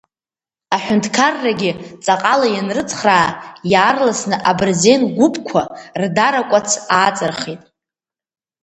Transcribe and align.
Аҳәынҭқаррагьы 0.75 1.71
ҵаҟала 2.03 2.47
ианрыцхраа 2.51 3.29
иаарласны 3.71 4.35
Абырзен 4.49 5.01
гәыԥқәа 5.15 5.61
рдаракәац 6.01 6.69
ааҵырхит. 6.95 7.61